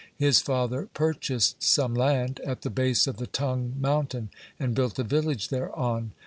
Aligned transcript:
His 0.17 0.39
father 0.41 0.87
purchased 0.95 1.61
some 1.61 1.93
land 1.93 2.39
1 2.43 2.49
at 2.51 2.61
the 2.63 2.71
base 2.71 3.05
of 3.05 3.17
the 3.17 3.27
Tung 3.27 3.75
mountain, 3.79 4.29
and 4.59 4.73
built 4.73 4.97
a 4.97 5.03
village 5.03 5.49
thereon. 5.49 6.13